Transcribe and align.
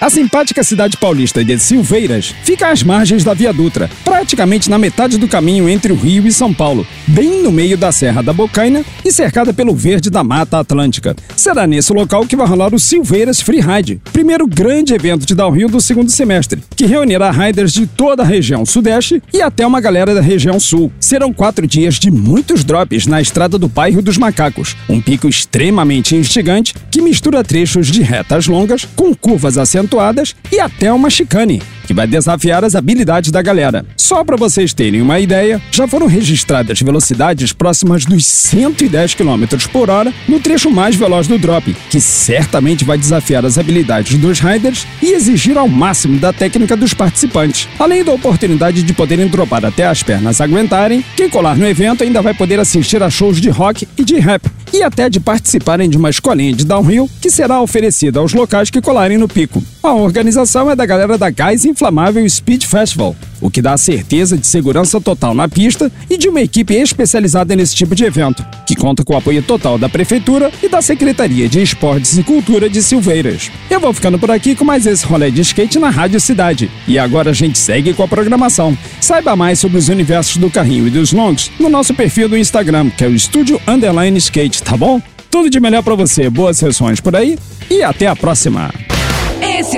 A 0.00 0.08
simpática 0.08 0.62
cidade 0.62 0.96
paulista 0.96 1.44
de 1.44 1.58
Silveiras 1.58 2.32
fica 2.44 2.70
às 2.70 2.84
margens 2.84 3.24
da 3.24 3.34
Via 3.34 3.52
Dutra, 3.52 3.90
praticamente 4.04 4.70
na 4.70 4.78
metade 4.78 5.18
do 5.18 5.26
caminho 5.26 5.68
entre 5.68 5.92
o 5.92 5.96
Rio 5.96 6.24
e 6.24 6.32
São 6.32 6.54
Paulo, 6.54 6.86
bem 7.04 7.42
no 7.42 7.50
meio 7.50 7.76
da 7.76 7.90
Serra 7.90 8.22
da 8.22 8.32
Bocaina 8.32 8.84
e 9.04 9.10
cercada 9.10 9.52
pelo 9.52 9.74
verde 9.74 10.08
da 10.08 10.22
Mata 10.22 10.60
Atlântica. 10.60 11.16
Será 11.34 11.66
nesse 11.66 11.92
local 11.92 12.24
que 12.26 12.36
vai 12.36 12.46
rolar 12.46 12.72
o 12.72 12.78
Silveiras 12.78 13.40
Free 13.40 13.60
Ride, 13.60 14.00
primeiro 14.12 14.46
grande 14.46 14.94
evento 14.94 15.26
de 15.26 15.34
downhill 15.34 15.68
do 15.68 15.80
segundo 15.80 16.12
semestre, 16.12 16.62
que 16.76 16.86
reunirá 16.86 17.32
riders 17.32 17.72
de 17.72 17.84
toda 17.84 18.22
a 18.22 18.26
região 18.26 18.64
sudeste 18.64 19.20
e 19.34 19.42
até 19.42 19.66
uma 19.66 19.80
galera 19.80 20.14
da 20.14 20.20
região 20.20 20.60
sul. 20.60 20.92
Serão 21.00 21.32
quatro 21.32 21.66
dias 21.66 21.96
de 21.96 22.08
muitos 22.08 22.62
drops 22.62 23.08
na 23.08 23.20
estrada 23.20 23.58
do 23.58 23.66
Bairro 23.66 24.00
dos 24.00 24.16
Macacos, 24.16 24.76
um 24.88 25.00
pico 25.00 25.28
extremamente 25.28 26.14
instigante 26.14 26.72
que 26.88 27.02
mistura 27.02 27.42
trechos 27.42 27.88
de 27.88 28.00
retas 28.00 28.46
longas 28.46 28.86
com 28.94 29.12
curvas 29.12 29.58
acentuadas 29.58 29.87
acentuadas 29.88 30.36
e 30.52 30.60
até 30.60 30.92
uma 30.92 31.08
chicane, 31.08 31.62
que 31.88 31.94
vai 31.94 32.06
desafiar 32.06 32.66
as 32.66 32.74
habilidades 32.74 33.30
da 33.30 33.40
galera. 33.40 33.82
Só 33.96 34.22
para 34.22 34.36
vocês 34.36 34.74
terem 34.74 35.00
uma 35.00 35.18
ideia, 35.18 35.58
já 35.70 35.88
foram 35.88 36.06
registradas 36.06 36.82
velocidades 36.82 37.50
próximas 37.50 38.04
dos 38.04 38.26
110 38.26 39.14
km 39.14 39.44
por 39.72 39.88
hora 39.88 40.12
no 40.28 40.38
trecho 40.38 40.70
mais 40.70 40.94
veloz 40.94 41.26
do 41.26 41.38
drop, 41.38 41.74
que 41.88 41.98
certamente 41.98 42.84
vai 42.84 42.98
desafiar 42.98 43.42
as 43.46 43.56
habilidades 43.56 44.18
dos 44.18 44.38
riders 44.38 44.86
e 45.00 45.14
exigir 45.14 45.56
ao 45.56 45.66
máximo 45.66 46.18
da 46.18 46.30
técnica 46.30 46.76
dos 46.76 46.92
participantes. 46.92 47.66
Além 47.78 48.04
da 48.04 48.12
oportunidade 48.12 48.82
de 48.82 48.92
poderem 48.92 49.26
dropar 49.26 49.64
até 49.64 49.86
as 49.86 50.02
pernas 50.02 50.42
aguentarem, 50.42 51.02
quem 51.16 51.30
colar 51.30 51.56
no 51.56 51.66
evento 51.66 52.04
ainda 52.04 52.20
vai 52.20 52.34
poder 52.34 52.60
assistir 52.60 53.02
a 53.02 53.08
shows 53.08 53.40
de 53.40 53.48
rock 53.48 53.88
e 53.96 54.04
de 54.04 54.18
rap, 54.18 54.42
e 54.74 54.82
até 54.82 55.08
de 55.08 55.20
participarem 55.20 55.88
de 55.88 55.96
uma 55.96 56.10
escolinha 56.10 56.52
de 56.52 56.66
downhill 56.66 57.08
que 57.18 57.30
será 57.30 57.62
oferecida 57.62 58.20
aos 58.20 58.34
locais 58.34 58.68
que 58.68 58.82
colarem 58.82 59.16
no 59.16 59.26
pico. 59.26 59.64
A 59.82 59.94
organização 59.94 60.70
é 60.70 60.76
da 60.76 60.84
galera 60.84 61.16
da 61.16 61.30
Gás 61.30 61.64
Inflamável 61.78 62.28
Speed 62.28 62.64
Festival, 62.64 63.14
o 63.40 63.48
que 63.48 63.62
dá 63.62 63.74
a 63.74 63.78
certeza 63.78 64.36
de 64.36 64.44
segurança 64.48 65.00
total 65.00 65.32
na 65.32 65.48
pista 65.48 65.92
e 66.10 66.18
de 66.18 66.28
uma 66.28 66.40
equipe 66.40 66.74
especializada 66.74 67.54
nesse 67.54 67.72
tipo 67.72 67.94
de 67.94 68.02
evento, 68.02 68.44
que 68.66 68.74
conta 68.74 69.04
com 69.04 69.14
o 69.14 69.16
apoio 69.16 69.40
total 69.44 69.78
da 69.78 69.88
Prefeitura 69.88 70.50
e 70.60 70.68
da 70.68 70.82
Secretaria 70.82 71.48
de 71.48 71.62
Esportes 71.62 72.18
e 72.18 72.24
Cultura 72.24 72.68
de 72.68 72.82
Silveiras. 72.82 73.48
Eu 73.70 73.78
vou 73.78 73.92
ficando 73.92 74.18
por 74.18 74.28
aqui 74.28 74.56
com 74.56 74.64
mais 74.64 74.86
esse 74.86 75.06
rolê 75.06 75.30
de 75.30 75.40
skate 75.42 75.78
na 75.78 75.88
Rádio 75.88 76.20
Cidade. 76.20 76.68
E 76.88 76.98
agora 76.98 77.30
a 77.30 77.32
gente 77.32 77.56
segue 77.56 77.94
com 77.94 78.02
a 78.02 78.08
programação. 78.08 78.76
Saiba 79.00 79.36
mais 79.36 79.60
sobre 79.60 79.78
os 79.78 79.88
universos 79.88 80.36
do 80.36 80.50
carrinho 80.50 80.88
e 80.88 80.90
dos 80.90 81.12
longs 81.12 81.48
no 81.60 81.68
nosso 81.68 81.94
perfil 81.94 82.28
do 82.28 82.36
Instagram, 82.36 82.90
que 82.90 83.04
é 83.04 83.06
o 83.06 83.14
Estúdio 83.14 83.60
Underline 83.68 84.18
Skate, 84.18 84.64
tá 84.64 84.76
bom? 84.76 85.00
Tudo 85.30 85.48
de 85.48 85.60
melhor 85.60 85.84
para 85.84 85.94
você, 85.94 86.28
boas 86.28 86.58
sessões 86.58 87.00
por 87.00 87.14
aí 87.14 87.38
e 87.70 87.84
até 87.84 88.08
a 88.08 88.16
próxima! 88.16 88.87